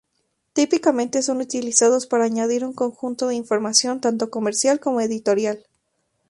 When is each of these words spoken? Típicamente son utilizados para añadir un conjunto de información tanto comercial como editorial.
Típicamente 0.53 1.21
son 1.21 1.41
utilizados 1.41 2.07
para 2.07 2.25
añadir 2.25 2.65
un 2.65 2.73
conjunto 2.73 3.27
de 3.27 3.35
información 3.35 4.01
tanto 4.01 4.31
comercial 4.31 4.79
como 4.79 4.99
editorial. 4.99 5.63